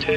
[0.00, 0.12] ここ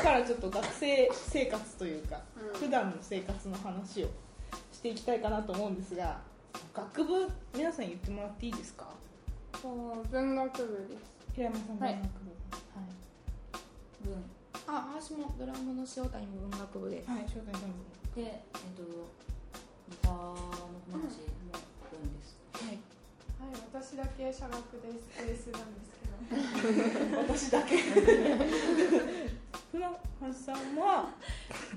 [0.00, 2.60] からちょっと学生生活というか、うん。
[2.60, 4.10] 普段の生活の話を
[4.72, 6.20] していきたいかなと思うんですが
[6.72, 8.86] 学部皆さん言ってもらっていいですか？
[9.62, 11.34] 文学部です。
[11.34, 11.94] 平山さんはい。
[11.94, 12.12] 文学
[14.04, 14.10] 部。
[14.10, 14.22] 文。
[14.68, 17.02] あ私もドラムの塩谷も文学部で。
[17.04, 17.74] はい、はい、招待さんも
[18.14, 18.30] でえっ
[18.76, 18.82] と
[19.88, 20.36] ギターの
[20.92, 21.56] 話も
[21.90, 22.36] 文です。
[22.52, 22.76] はい
[23.40, 25.08] はい、私だけ社学です。
[25.16, 27.18] ベースなんですけど。
[27.24, 27.76] 私だけ。
[29.70, 31.08] 船橋さんは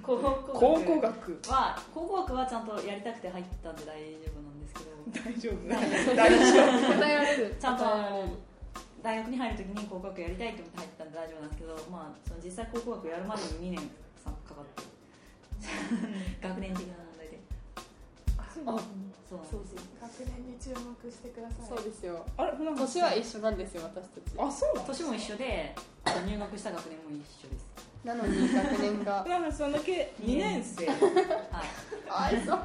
[0.01, 4.91] 考古学は考古学はちゃんとやりたくて入ったんで大丈夫なんですけど。
[5.11, 5.67] 大丈夫。
[6.15, 6.93] 大丈夫。
[6.95, 7.83] 答えられるちゃんと
[9.01, 13.89] 大学に入るときに考古学やりたいって思って入ったんで大丈夫なんですけど、まあ、その実際考古学やるまでに2年
[14.23, 14.83] さかかって。
[16.41, 17.10] 学年的な
[18.53, 18.65] そう。
[18.65, 19.31] なんです。
[20.01, 21.67] 学年に注目してください。
[21.69, 22.25] そうですよ。
[22.37, 24.33] あれ年は一緒なんですよ私たち。
[24.37, 24.87] あそうなの？
[24.87, 25.75] 年も一緒で
[26.27, 27.65] 入学した学年も一緒です。
[28.03, 29.23] なのに学年が。
[29.23, 30.87] 船橋さんだけ2年生。
[30.87, 30.97] はい。
[32.09, 32.61] かわいそう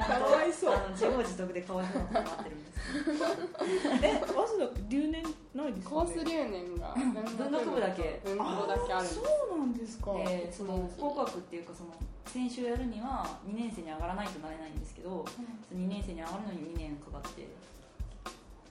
[0.00, 0.76] かわいそう。
[0.90, 4.06] 自業自得でかわいそうなことになってるんですけど。
[4.06, 5.22] え早稲田留年
[5.54, 7.14] ないですコース留年が文
[7.50, 8.92] 学部だけ文学部だけ？
[8.94, 9.22] あるんですそ
[9.54, 10.14] うなんですか。
[10.14, 11.90] でその考古学っていうかその
[12.26, 15.40] 先週やるには2年生に上がらないとなれないんですけど、そ
[15.74, 17.48] の2年生に上がるのに2年かかって。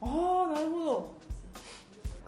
[0.02, 0.05] あ
[0.50, 1.11] あなるほど。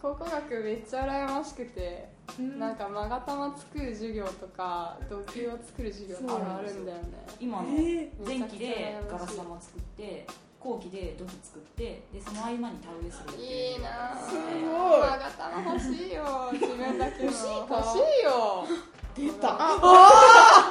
[0.00, 7.04] 考古学めっちゃ羨ましくて、うんなんか勾玉作る授業とか土球を作る授業とかあるんだよね。
[7.38, 10.26] 今のえ前期でガラス玉作って
[10.58, 13.74] 後期で土器作ってでその合間に田植えするいう。
[13.74, 14.24] いいなぁ。
[14.26, 14.42] すごい。
[14.62, 17.30] 勾玉欲しいよ自分だけの。
[17.30, 18.66] 欲しいよ。
[19.14, 19.58] 出た。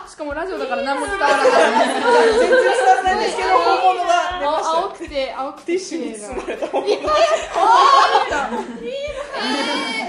[0.09, 1.45] しかもラジオだから何も伝わらない
[2.39, 2.57] 全然伝
[2.87, 4.09] わらないんですけど本物が。
[4.39, 6.67] 出ました青くて青くてティッシュに包まれた。
[6.67, 6.91] 本物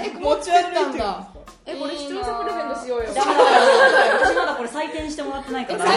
[0.03, 1.32] え持ち歩いてるんですか
[1.65, 3.05] えこれ視聴者プレゼントしようよ。
[3.07, 5.85] 私まだこれ採点してもらってないから。
[5.85, 5.95] 最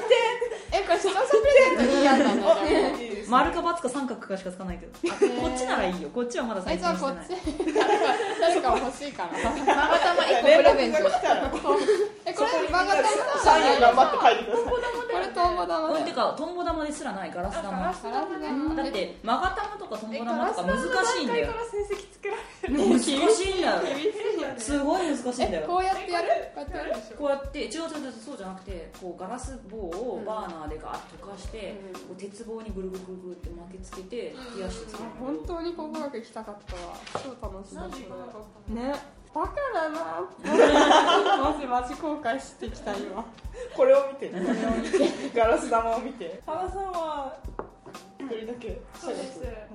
[0.70, 3.30] えこれ視聴者プレゼントにいいやんだね低いいですね。
[3.30, 4.92] 丸か×か三角かしかつかないけど。
[5.14, 6.08] あこっちならいいよ。
[6.10, 7.74] こっちはまだ採点えじゃあこしてないっち。
[8.40, 10.98] 誰か欲しいかなマガタマ1個プ連レゼント。
[12.26, 13.08] えこれマガタマ
[13.42, 14.64] サイン頑張って書いてください。
[14.64, 15.94] これトンボ玉だよ。
[15.94, 17.78] うんてかトンボ玉ですらないガラス玉。
[17.78, 21.48] だってマガ玉とかトンボ玉とか難しいんだよ。
[22.68, 23.24] 難しいんだよ。
[23.24, 24.54] 厳しいよね。
[24.58, 25.62] すごい難しいんだよ。
[25.64, 26.28] えこうやってやる？
[26.54, 32.00] こうやってやるこうやって違う違う違うそうじゃなくてこうガラス棒をバーナーでガーッと溶かして、うん。
[32.00, 36.96] こう鉄棒にぐるぐるぐるぐるって巻きつけて冷やして本当に考古学行きたかったわ。
[37.12, 37.88] 超楽しかっ？
[38.74, 38.94] ね。
[39.34, 40.24] バカだな。
[40.42, 43.24] マジマジ後悔してきた今。
[43.76, 44.32] これを見て。
[45.34, 46.42] ガラス玉を見て。
[46.46, 47.38] 原さんは
[48.18, 48.80] 一人だけ。
[48.98, 49.40] そうです。
[49.42, 49.68] ね。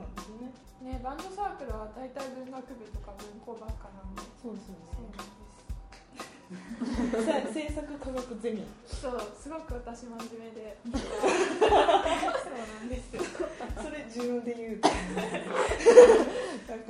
[0.82, 4.22] ね、バンドサークルは大体文学部とか文工ばっかなんで。
[4.42, 5.04] そうですよそう
[7.53, 10.78] 制作科学ゼミそう、すごく私真面目で。
[10.84, 10.91] そう
[11.72, 11.80] な
[12.86, 13.22] んですよ。
[13.81, 15.02] それ自分で言うとなか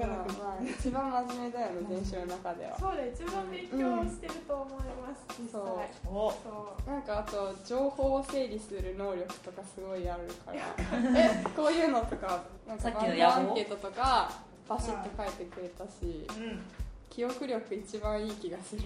[0.07, 3.77] なかまあ一番真面目だよね電子の中ではそうで一番勉強
[4.09, 5.23] してると思います。
[5.39, 5.61] 実際。
[5.61, 6.37] そうおそ
[6.85, 6.89] う。
[6.89, 10.75] なんかあと情報を整理する能力とかすごいあるから
[11.17, 12.95] えこういうのとかなんかアン
[13.53, 14.31] ケートとか
[14.67, 16.61] バシッと書いてくれたしうん
[17.09, 18.81] 記憶力一番いい気がする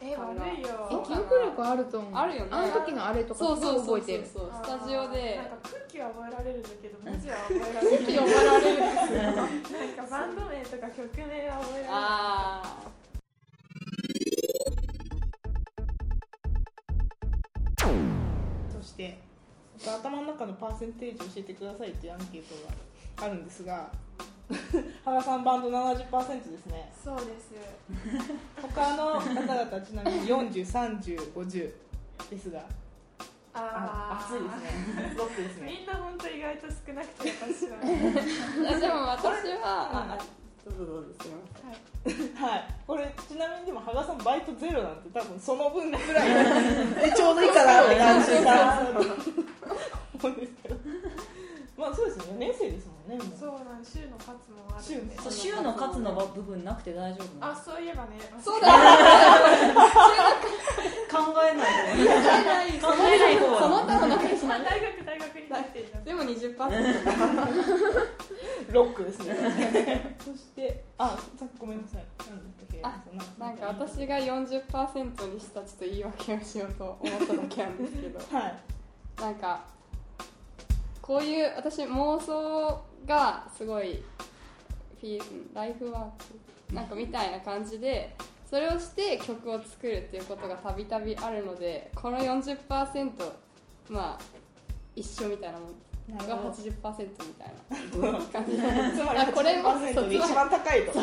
[0.00, 0.88] え、悪いよ。
[0.90, 2.14] え記憶力あると思う。
[2.14, 2.48] あるよね。
[2.52, 4.26] あの時のあれとかすごい覚えてる。
[4.32, 5.36] そうスタジオで。
[5.36, 8.82] なんか空気は覚えられるんだけど文字 は覚えられる空気覚えられる。
[8.82, 9.46] んですよなん
[9.96, 12.82] かバンド名とか曲名は覚えられるあ
[18.70, 19.18] そして
[19.84, 22.54] 頭の中のパーセンテージ教えてくださいっていうアンケート
[23.18, 23.90] があるんですが
[25.04, 26.92] 原さんバンド70%ですね。
[27.04, 27.52] そうです。
[28.62, 31.72] 他の方々ちなみに403050
[32.30, 32.60] ですが。
[33.54, 35.14] ああ熱いですね。
[35.16, 35.78] ロックですね。
[35.78, 37.78] みんな本当意外と少なくて私は。
[38.80, 40.18] でも私は。
[40.68, 42.74] うぞどうぞすみまはい。
[42.86, 46.28] これちなみにでも羽賀さんバイトゼロなんて多分その分ぐらい。
[47.10, 50.76] でちょうどいいかなって感じかなと思うんですけど。
[51.76, 52.46] まあそうですよね。
[52.46, 55.16] 4年生ですもんねそうなん週のカツもあるんで。
[55.16, 58.20] 週そう週の部分なくて大丈夫なあそういえばね。
[58.42, 58.68] そうだ。
[58.68, 58.74] よ
[61.10, 61.64] 考えな
[62.64, 63.58] いと考えない方。
[63.58, 66.58] その他の中にしあない大学大学に入っていたでも20%
[68.72, 70.16] ロックですね。
[70.18, 72.04] そしてあさっきごめんなさい。
[72.28, 78.18] 何だったっけあそうなんか私が40%にしたちょっと言い訳をしようと思っただけなんですけど。
[78.38, 78.54] はい。
[79.20, 79.64] なんか
[81.08, 82.78] こういう私妄想
[83.08, 84.02] がすごい
[85.00, 85.20] フィ
[85.54, 86.04] ライフワー
[86.68, 88.14] クなんかみたいな感じで
[88.48, 93.10] それをして曲を作るっていうことがたびたびあるのでこの40%
[93.88, 94.22] まあ
[94.94, 95.68] 一緒みたいなもん。
[96.08, 97.52] がなるほど80%みたい
[98.00, 98.52] な感じ。
[98.98, 100.90] つまりあこれも80%で一番高いと。
[100.90, 100.94] っ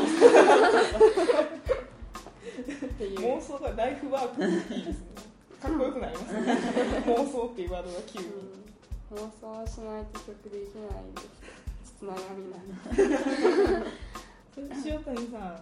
[2.98, 3.20] ていう。
[3.20, 5.06] 妄想がライフワークいいですね。
[5.62, 6.42] かっこよくなりますね。
[7.06, 8.66] 妄想っていうワードが急にうん
[9.16, 11.65] 妄想はしないと曲できないです
[12.06, 12.58] ちょっと悩みな
[14.64, 15.60] んで塩谷さん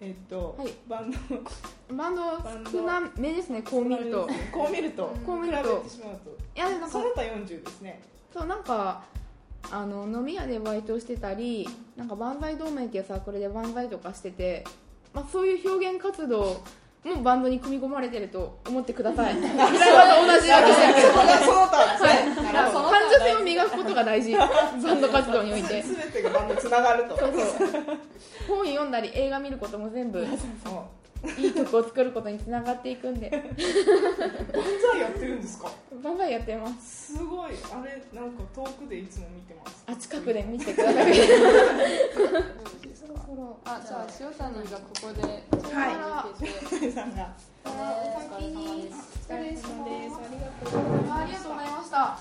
[0.00, 1.16] えっと、はいバンド
[1.94, 2.14] バン
[2.64, 4.28] ド少なめですねこう見ると。
[4.52, 5.14] こう見ると。
[5.24, 5.62] こう見ると。
[5.62, 6.36] 比べてしまうと。
[6.54, 8.02] いやなんかその他40ですね
[8.32, 9.04] そうなんか
[9.70, 14.64] あの飲み屋でバイトしてたりなんか万歳同盟っていうサークルで万歳とかしてて、
[15.14, 16.60] まあ、そういう表現活動
[17.10, 19.34] もバンドに組み込まれてると思ってください。
[19.34, 19.82] と同じわけ
[20.44, 21.14] じゃなくてその
[21.44, 24.32] その他ですね、なるほど感受性を磨くことが大事。
[24.32, 25.82] バンド活動において。
[25.82, 27.18] 全てがバンドつながると。
[27.18, 27.42] そうそう。
[28.48, 30.26] 本読んだり映画見ることも全部
[31.38, 33.30] いい曲を作ることにつながっていくんで。
[33.30, 33.54] 漫
[34.92, 35.70] 才やってるんですか？
[36.02, 37.16] 万歳やってます。
[37.16, 37.52] すごい。
[37.72, 39.84] あれなんか遠くでいつも見てます。
[39.86, 41.14] あ近くで見てください。
[41.14, 46.92] そろそろあじゃあ塩谷がここではい。
[46.92, 47.32] さんが
[47.64, 47.72] お疲
[48.40, 48.96] れ様です
[49.30, 52.18] お疲れ様ですありがとうございますありがとうございました。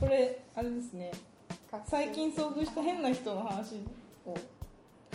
[0.00, 1.10] これあれですね
[1.86, 3.76] 最近遭遇した変な人の話
[4.26, 4.34] を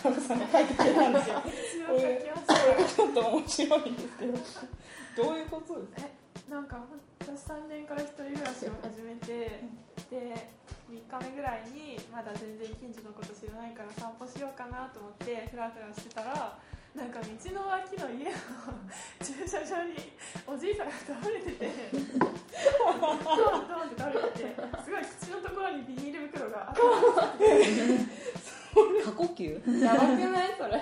[0.02, 0.40] ハルさん。
[0.40, 1.14] が書いてくれたん。
[1.14, 1.42] ですよ
[1.88, 3.96] これこれがちょっと面白いん。
[3.96, 4.26] ですけ
[5.22, 6.10] どどういうことですか
[6.50, 6.66] なん。
[6.68, 6.78] か
[7.20, 9.60] 私3年から一人暮らしを始めて
[10.10, 10.50] で
[10.92, 16.58] 3日目ぐらいにまだ全然近所のこと知らないから散歩しようかなと思ってフラフラしてたら
[16.96, 18.32] なんか道の脇の家の
[19.20, 19.96] 駐車場に
[20.48, 27.44] おじいさんが倒れててドンドンって倒れててすごい口のところにビニール袋があって
[29.04, 29.80] 過呼吸？
[29.84, 30.56] やばくない？
[30.58, 30.82] それ。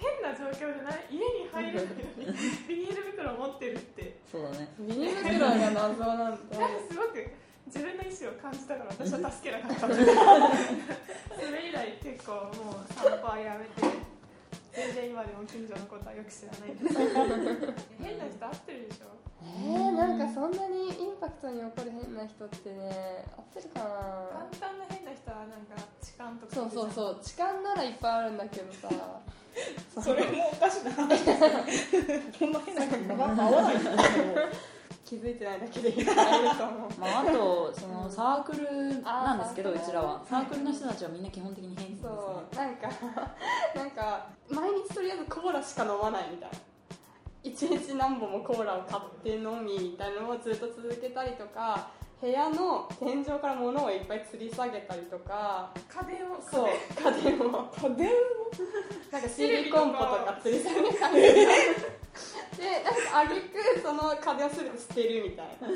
[0.00, 1.04] 変な状況じゃない。
[1.10, 1.98] 家に入れないのに
[2.68, 4.16] ビニール袋を持ってるって。
[4.30, 4.68] そうだね。
[4.78, 7.30] ビニール袋が謎なんてなんかすごく
[7.66, 13.99] 自分の意思を感じたから私は助けなかった それ以来結構もう散歩はやめて
[14.80, 16.96] 全然今でも近所のことはよく知らないです
[18.00, 19.12] 変な人会ってるでしょ。
[19.42, 24.48] えー、なんかそんなにインパクトに起こる変な人ってね合ってるかな。
[24.56, 28.88] 簡単な変な人はなんか痴漢とかそうそうそう痴漢ならいっぱいあるんだけどさ。
[30.00, 31.24] それもおかしな話。
[31.24, 32.00] ですよ
[32.38, 34.00] こんな変な人合わないですけど
[35.10, 36.90] 気づいてないだけでいっぱいいると思う。
[37.00, 40.22] まあ、あとそのサークルなんですけどうちらは。
[40.24, 42.08] サークルの人たちはみんな基本的に変ですね。
[42.08, 42.56] そう。
[42.56, 42.88] なんか
[43.74, 46.58] なんか毎日とりあえずコーラしか飲まないみたいな。
[47.42, 51.88] 一日何本もコーラを買って飲みみたいなのをずっと続けたりとか
[52.20, 56.68] 部屋の天井から物をいっぱい吊り下げたりとか家電をそう。
[56.94, 57.68] 家電を。
[57.82, 58.10] 家電
[59.10, 61.99] なんかシリコンポとか吊り下げたりとか
[62.60, 65.68] でなんかあげくその家電を全て捨てるみたいな。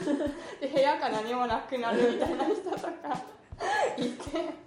[0.60, 2.85] で部屋が何もなくなるみたいな人とか。
[3.97, 4.64] いて。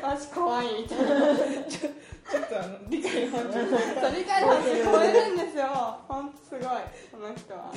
[0.00, 1.06] マジ怖いみたいな。
[1.06, 5.66] ちょっとあの理解の範疇を超えたそれから聞こえるんですよ。
[6.08, 6.62] 本当すごい。
[6.62, 7.72] この人は。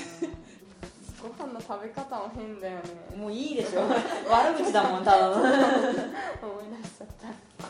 [1.19, 3.17] ご飯の食べ方も変だよね。
[3.17, 3.81] もういいでしょ。
[4.29, 5.49] 悪口だもんただの思い
[6.81, 7.07] 出しちゃっ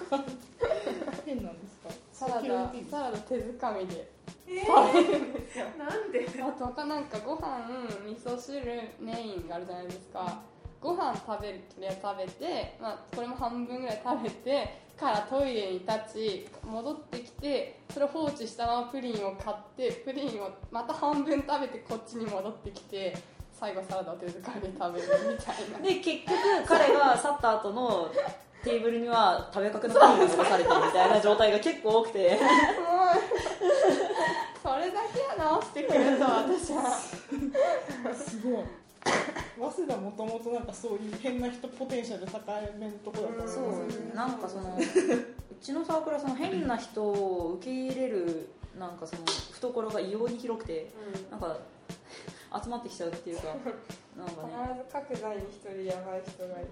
[0.09, 0.17] た。
[1.25, 2.27] 変なんですか？
[2.27, 4.09] サラダサラダ手づかみで
[4.47, 5.51] え食べるんで？
[5.51, 7.57] すよー、なんであと他なんかご飯
[8.05, 8.63] 味噌汁
[8.99, 10.39] メインがあるじゃないですか。
[10.79, 23.17] ご飯食べるとりあえず食べて、まあ、これも半分ぐらい食べてからトイレに立ち戻ってきてそれを放置したままプリンを買ってプリンをまた半分食べてこっちに戻ってきて
[23.51, 25.79] 最後サラダを手づかみで食べるみたいな。
[25.89, 26.37] で結局
[26.67, 28.11] 彼が去った後の
[28.63, 32.39] テーブルには食べかけのパンが残されてるみたいな状態が結構多くて
[35.77, 36.91] してくれと私は。
[38.15, 38.63] すごい。
[39.57, 49.21] 早稲田もともとなんかそういう変な人ポテンシャル高めのとこだったそんですうなんかその うちのサークルはその変な人を受け入れるなんかその
[49.53, 50.91] 懐が異様に広くて
[51.31, 51.57] なんか
[52.63, 53.43] 集まってきちゃうっていうか
[54.17, 54.53] なんかね。
[54.67, 56.67] 必ず各座に一人やばい人がいる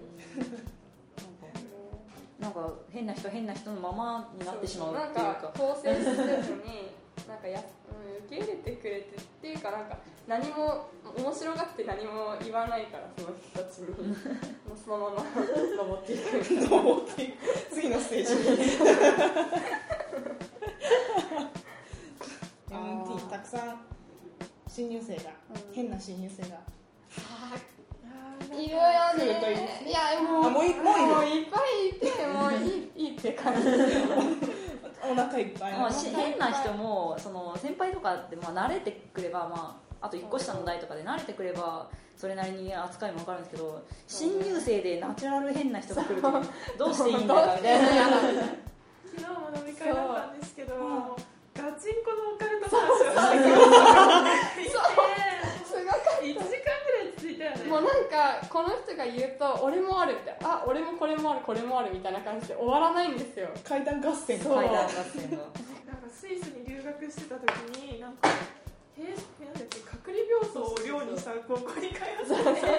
[2.39, 5.23] なんか変な人変な人のままになってしまうっていうか。
[5.23, 6.91] なんか構成せずに
[7.27, 7.65] なんかや、うん、
[8.25, 13.95] 受け入れてくれてっていうかなんか何も面白がって何も言わないからその人たちに。
[14.83, 15.23] そのまま。
[15.77, 16.43] 登っていく。
[16.69, 17.37] 登っていく。
[17.71, 18.41] 次のステージに。
[22.69, 23.79] MT たくさん
[24.67, 25.31] 新入生が、
[25.69, 25.73] うん。
[25.73, 26.59] 変な新入生が。
[28.53, 28.81] いるよ
[29.15, 30.75] 来るといねいやもうあもうもういっ
[31.51, 33.67] ぱいいてもういいいいって感じ
[35.11, 46.31] お腹いっぱいまあ、し変な人もその先輩とかってまあ慣れてくれば、まあ、あと1個下の代とかで慣れてくればそれなりに扱いも分かるんですけど新入生でナチュラル変な人が来ると
[46.77, 48.09] どうしていいんだよみたいな。
[49.15, 51.35] 昨日も飲み会だったんですけど、もう。
[51.55, 53.63] ガチンコのオカルト話をしてくれて
[55.63, 56.64] すごか1時間
[57.65, 63.49] もうなんかこの人が言うと俺もあるってあ俺もこれもあるこれもあるみたいな感じで終わらないんですよ。
[63.63, 67.49] 階段合戦階段合戦がなんかスイスに留学してた時
[67.81, 68.29] になんか
[68.97, 69.03] へ
[69.43, 72.05] なんだっけ隔離病棟を寮にした高校に通って。
[72.55, 72.71] て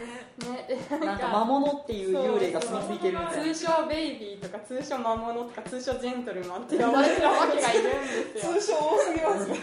[0.00, 0.66] ね。
[0.68, 0.98] ね。
[1.00, 7.84] でなんか魔物っていう幽霊が住み着いてるみたいな通称ベイビーとか通称魔物とか通称ジェントルマンって呼ばれてるわけがいるん
[8.34, 8.52] ですよ。
[8.60, 9.58] 通称多すぎますね。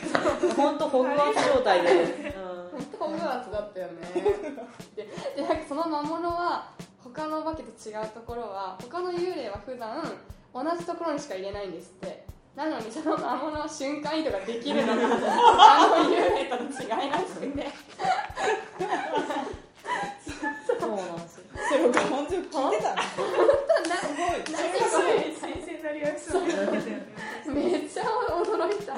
[0.56, 2.34] 本当ホグワーツ状態で、
[2.78, 3.94] 本当ホグワーツだったよね。
[4.96, 6.70] ででなんかその魔物は
[7.04, 10.04] 他のお化けと違うところは他の幽霊は普段
[10.54, 12.26] 同じところにしか入れないんですって。
[12.56, 17.72] なのにその魔物は瞬間移動ができるのが他の幽霊との違いらしくて。
[20.66, 21.44] そうなんですよ。
[21.70, 23.02] それを本当に聞いてたの？
[23.04, 23.10] す
[24.90, 25.54] すごい。
[25.54, 28.94] 新鮮なリアクションめっちゃ驚いた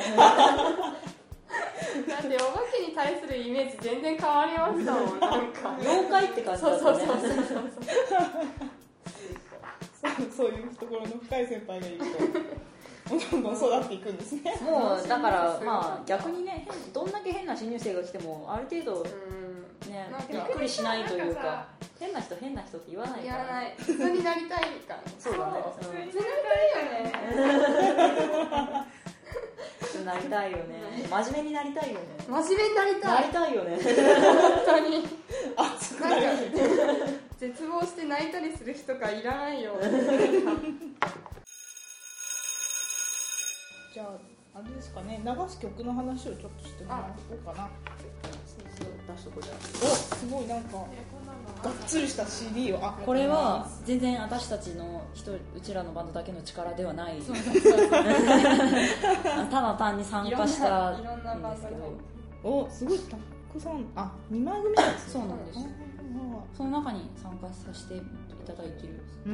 [2.22, 5.76] だってお化けに対するイメージ全然変わりましたもん なんか。
[5.80, 7.00] 妖怪って感じだったね。
[7.00, 7.46] そうそうそうそう。
[10.02, 12.06] そう そういうところの深い先輩がいると
[13.10, 14.56] どんどん育っていくんですね。
[14.62, 19.92] もうだからまあ逆にね変どんだけ変な新入生が来てもある程度うん。
[19.92, 21.66] ねびっくりしないというか
[22.00, 23.38] 変な人変な人って言わないから。
[23.40, 23.74] やらない。
[23.78, 25.02] 普通になりたいから。
[25.18, 25.54] そうだね。
[25.80, 28.86] 普通になりたいよね
[30.00, 30.64] うんなりたいよね。
[31.10, 32.06] 真面目になりたいよね。
[32.28, 33.78] 真面目になりたないりたいよね。
[33.78, 33.86] 本
[34.66, 35.08] 当に。
[35.56, 36.22] 熱くなる
[37.38, 39.74] 絶望して泣いたりする人がいらないよ。
[43.94, 44.08] じゃあ
[44.60, 45.22] あれですかね。
[45.24, 47.70] 流す曲の話をちょっとしてもらおうかな。
[48.80, 49.60] 出しとこうじゃお
[50.16, 50.86] すごいなんか
[51.64, 57.18] がっつりした CD をあこれは全然私たちの人うちらのバンドだけの力ではない。
[59.52, 61.76] ただ単に参加したいろんなバンドが入って
[62.44, 63.18] おすごいた
[63.52, 65.14] くさんあ二枚組なんですね。
[65.14, 65.60] そうなんです。
[65.60, 65.64] あ
[66.56, 68.02] その中に参加させてい
[68.46, 69.34] ただいているーう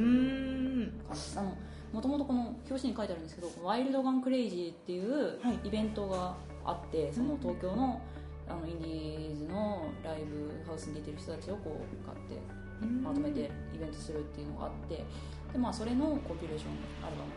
[0.86, 0.92] ん。
[1.36, 1.54] あの
[1.92, 5.58] もともとこの表紙に書いてあるんですけどワイルドガンクレイジーっていうはい。
[5.64, 8.00] イベントがあって、その東京の
[8.48, 12.40] あのインディーズのライブハウスに出てる人たちをこう買って
[13.02, 15.04] まとめてイベントするっていうのがあって
[15.52, 17.30] で、まあ、それのコンピレーションアルバム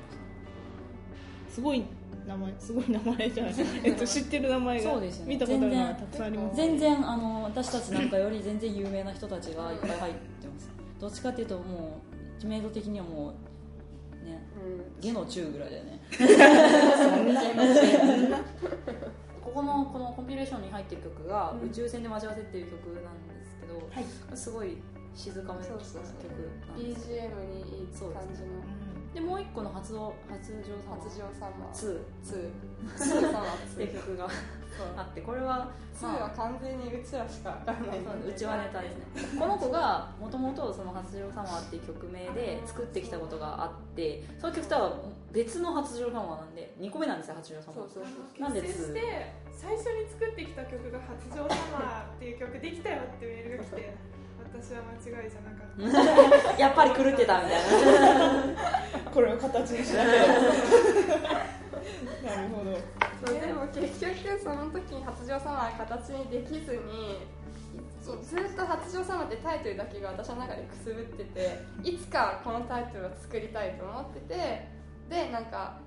[1.48, 1.84] ですすごい
[2.28, 3.54] 名前すごい名前じゃない。
[3.84, 5.34] えっと知ってる名前がそうですよね。
[5.34, 10.70] 見たことあるの全然がたくさんあります全然あの私たちなんかより全然有名な人たちがいっぱい入ってます。
[11.00, 12.01] どっちかっていうとも
[12.38, 13.34] う知名度的にはも
[14.22, 15.01] うねうん。
[15.01, 16.00] 下の中ぐらいだよね。
[16.12, 16.24] そ
[17.24, 17.34] ん
[18.30, 18.39] な
[19.50, 21.70] ここのこのコンピレーションに入ってる曲が「うん。
[21.70, 24.38] 宇宙船で待ち合わせ」っていう曲なんですけど、はい。
[24.38, 24.77] すごい
[25.15, 26.29] 静かめな曲そうそうそう。
[26.70, 28.62] なんです BGM にいい感じの。
[29.13, 32.51] でもう一個の発動発情様発情様2 2
[32.96, 34.29] 2様っていう2曲が。
[34.29, 34.38] そう
[34.96, 38.00] あってこれは、2は完全にうちらしか分からない。
[38.00, 39.40] そううちはネタですね。
[39.40, 44.94] この子がもともとその「発情様」っていう曲名で作ってきたことがあってその曲とは
[45.32, 48.10] 別の発情様なんで2個目なんですよ発情様そうそうそ
[48.40, 48.42] う。
[48.42, 51.48] なんでして最初に作ってきた曲が「発情様」
[52.16, 53.94] っていう曲できたよってメールが来て
[54.52, 56.58] 私は間違いじゃなかった。
[56.58, 58.56] やっぱり狂ってたみたいな。
[59.14, 60.12] これを形にしなきゃ
[62.26, 62.78] なるほど。
[63.26, 67.28] そうでも結局その時に発情様は形にできずに
[68.02, 74.68] ずっと発情様ってタイトルだけが私の中でくすぶってていつかこのタイトルを作りたいと思ってて
[75.10, 75.78] でなんか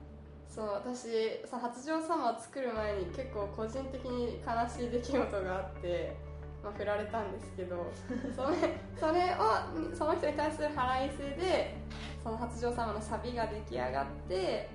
[0.48, 1.08] そう私
[1.48, 6.14] その発情様を作る前に結構個人的に悲しい出来事があって、
[6.62, 7.90] まあ、振られたんですけど
[8.36, 8.56] それ
[9.00, 11.74] それをその人に対する腹いせで
[12.22, 14.68] その発情様のサビが出来上がって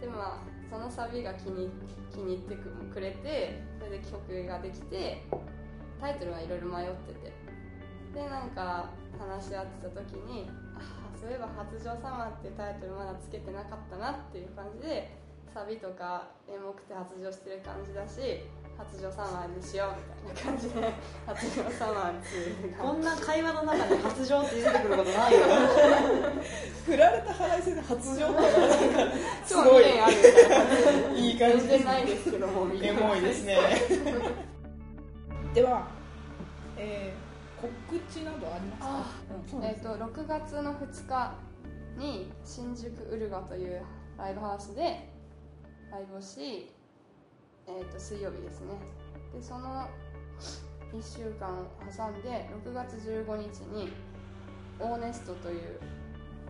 [0.00, 1.70] でまあそのサビが気に
[2.12, 2.56] 気に入って
[2.92, 5.24] くれてそれで曲ができて
[6.00, 7.54] タイトルはいろいろ迷ってて。
[8.14, 15.18] でなんか話し合ってた時にああそういえば「発情様」ってタイトルまだつけてなかったなっていう感じで
[15.52, 20.92] サビとかエモくて発情してる感じだし発情サマーにしようみたいな感じで
[21.26, 25.38] 発情サマーにするこんな会話の中で発情って出てくることないよ
[26.86, 28.42] 振られた腹いせで発情って
[29.44, 30.48] す超ごい未練あるみたい。
[30.48, 30.56] な
[31.04, 33.00] 感じいい感じ全然ないですけどもみたエいな。
[33.06, 33.56] モいですね。
[35.54, 35.86] では、
[36.76, 37.24] えー
[37.64, 37.72] 告
[38.12, 39.66] 知などありますか？
[39.66, 41.32] えっと6月の2日
[41.96, 43.80] に新宿ウルガという
[44.18, 45.08] ライブハウスで
[45.90, 46.70] ライブをし、
[47.66, 48.74] えー、と水曜日ですね。
[49.32, 49.88] でその
[50.92, 53.92] 1週間を挟んで6月15日に
[54.78, 55.80] オーネストという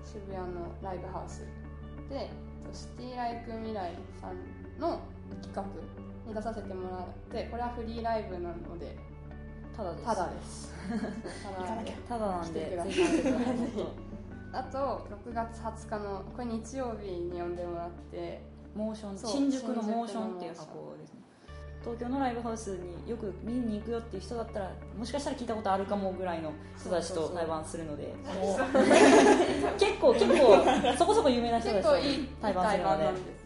[0.05, 1.47] 渋谷のライブハウス。
[2.09, 5.01] でえっとシティライク未来さんの
[5.43, 5.63] 企画
[6.27, 8.97] に出させてもらってこれはフリーライブなので
[9.77, 10.05] ただです。
[10.07, 10.75] ただです。
[12.09, 12.79] ただなんで
[14.53, 18.41] あと6月20日のこれ日曜日に呼んでもらって
[18.75, 21.21] モーション新宿のモーションっていう箱ですね。
[21.83, 26.51] 東京のライブハウスによく見に行くよっていう人だったらもしかしたら聞いたことあるかもぐらいの
[26.81, 28.15] 人たちと対バンするので。
[29.79, 30.65] 結構結構
[30.97, 31.91] そこそこ有名な人たちと
[32.41, 33.45] 対バンするので。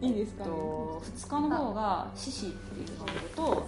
[0.00, 0.34] いいんです。
[0.34, 3.06] か、えっと、2日の方がシシっていうバン
[3.36, 3.66] ドと、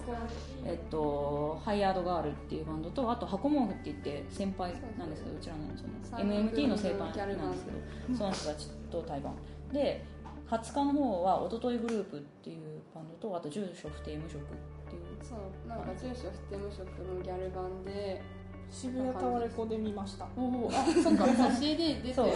[0.64, 5.62] えっと、ハイヤードガールっていうバンドとあと箱毛布って言って先輩なんですけどうちらの
[6.04, 7.70] その MMT の先輩なんですけ
[8.12, 9.34] どその人たちと対バン。
[9.72, 10.04] で
[10.50, 14.44] 20日の方はおとといグループっていうバンドとあと住所不定無職っ
[14.88, 15.02] ていう。
[15.22, 18.22] そうなんか住所不定無職のギャル版で。
[18.70, 20.26] 渋谷タワレコで見ました。
[20.36, 22.08] おおあそっかそう CD 出て。
[22.08, 22.28] るそう。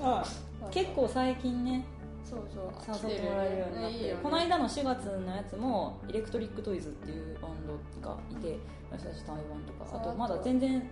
[0.00, 0.24] あ
[0.70, 1.84] 結構最近ね
[2.24, 8.58] そうそう誘ってもらえるようになって、ねいいよねこの間の4月のやつもイレクトリックトイズっていうバンドがいて
[8.90, 9.96] 私たち台湾とか。
[9.96, 10.82] あとまだ全然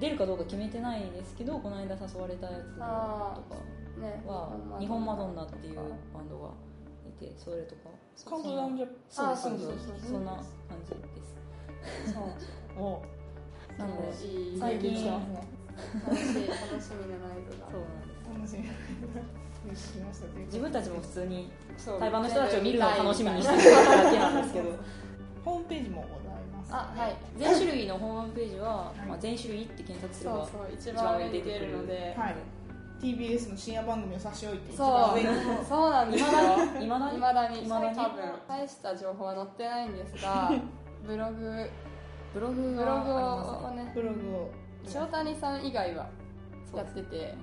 [0.00, 2.86] 出るかどうか決めてないですけどこの間誘われたやつとか。
[2.86, 3.40] あ
[4.02, 4.22] ね。
[4.26, 5.76] は日本マドンナっていう
[6.12, 6.50] バンドが
[7.06, 7.90] いてそれとか。
[8.28, 9.76] カウントダウンジャあそうですそう。
[9.76, 10.42] そうそうそんな感
[10.84, 10.96] じで
[12.04, 12.12] す。
[12.12, 12.82] そう。
[12.82, 13.02] お。
[13.78, 14.12] なので
[14.58, 15.22] 最近楽
[16.16, 16.48] しい。
[16.48, 17.70] 楽しみなライブが。
[17.70, 17.80] そう
[18.34, 18.58] なんです。
[18.58, 20.44] 楽しみ。
[20.46, 21.50] 自分たちも普通に
[22.00, 24.70] 台湾の人たちを見るのを楽しみにしてるるだけなんですけど。
[25.44, 27.16] ホームページもございます、あはい。
[27.36, 30.92] 全種類のホームページは、まあ、全種類って検索すればそうそう。
[30.92, 32.14] 一番上に出てるので。
[32.16, 32.36] はい
[33.02, 34.92] TBS の深夜番組を差し置いて一そう。
[34.92, 35.28] 番上に。
[35.68, 36.22] そうなんです。
[36.22, 36.30] よ
[36.80, 37.16] いまだに。
[37.16, 37.56] いまだに。
[37.56, 37.96] 未だに。
[37.96, 40.52] 多分大した情報は載ってないんですが
[41.04, 41.68] ブログ
[42.32, 43.70] ブログブログを。
[43.72, 43.90] ね。
[43.92, 44.50] ブログを。
[44.94, 46.06] 塩谷さん以外は
[46.76, 47.34] やってて。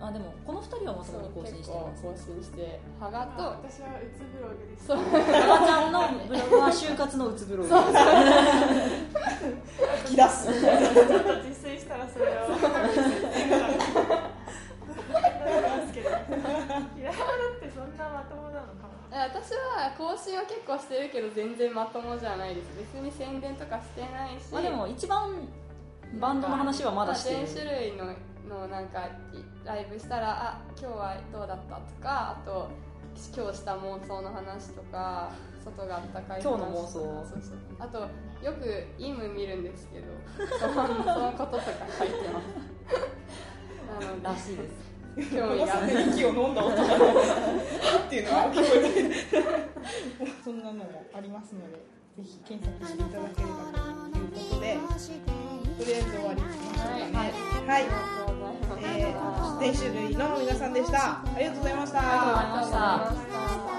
[0.00, 2.80] あでもこの2人はまともに更新結してます構更新して。
[3.00, 4.86] 羽賀と私はうつブログです。
[4.86, 4.98] そう。
[4.98, 6.58] 馬場ちゃんのブログ。
[6.58, 7.68] は就活のうつブログ。
[10.04, 12.48] 吹 き出す ちょっと自炊したらそれを
[15.82, 22.68] ますけど平山ってそんなまともなのかなえ私は更新は結構してるけど全然まともじゃないです。
[22.94, 24.52] 別に宣伝とかしてないし。
[24.52, 25.48] まあでも一番
[26.18, 27.36] バンドの話はまだしてる。
[27.36, 28.06] まあ全種類の
[28.48, 29.10] のなんかい
[29.64, 32.68] ライブしたらあ今日はどうだったとかあと
[33.34, 35.30] 今日した妄想の話とか
[35.64, 36.88] 外があったかい話今日の妄想？
[36.88, 37.58] そうそう。
[37.78, 38.00] あと
[38.44, 40.06] よくイム見るんですけど
[40.58, 41.62] そのこととか
[41.98, 42.46] 書いてます。
[44.00, 49.14] なのでらしいです興味がある息を飲んだ音がっていうのが聞こえて
[50.44, 51.76] そんなのもありますので
[52.16, 54.02] ぜひ検索していただければ。
[54.12, 54.22] とい。
[54.22, 54.78] うことで
[55.78, 57.32] とりあえず終わりにしましょうかね
[57.66, 57.94] はい、ありが
[58.26, 58.36] とう
[58.76, 61.98] ございえー、全種類の皆さんでしたありがとうございました。
[61.98, 63.71] ありがとうございました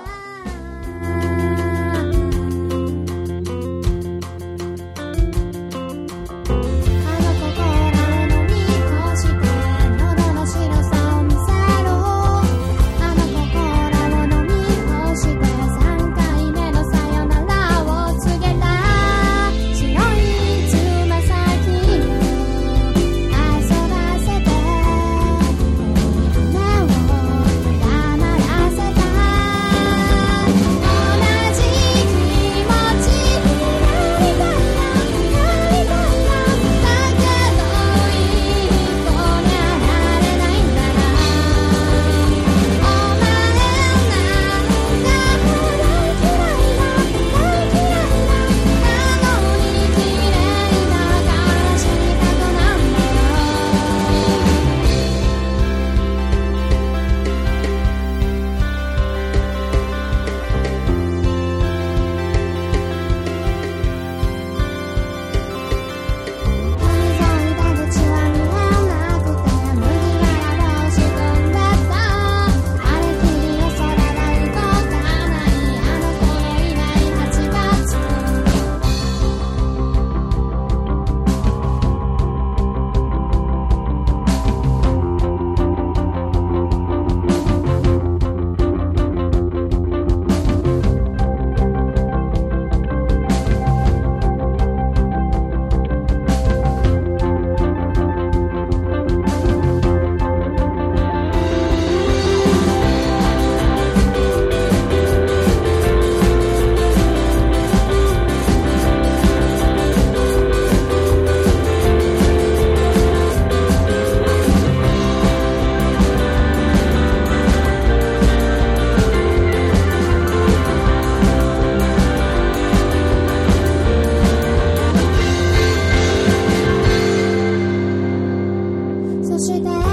[129.46, 129.93] 是的